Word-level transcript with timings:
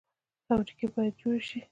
فابریکې 0.47 0.87
باید 0.95 1.13
جوړې 1.21 1.39
شي 1.49 1.59